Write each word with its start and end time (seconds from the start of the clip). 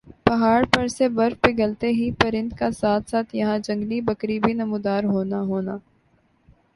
پہاڑ 0.25 0.61
پر 0.73 0.87
سے 0.87 1.07
برف 1.09 1.41
پگھلتے 1.41 1.87
ہی 1.89 2.09
پرند 2.19 2.53
کا 2.59 2.69
ساتھ 2.71 3.09
ساتھ 3.09 3.35
یَہاں 3.35 3.57
جنگلی 3.59 3.99
بکری 4.01 4.39
بھی 4.39 4.53
نمودار 4.53 5.03
ہونا 5.05 5.41
ہونا 5.43 5.77